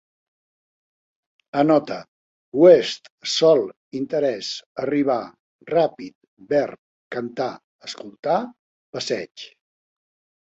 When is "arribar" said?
4.85-5.19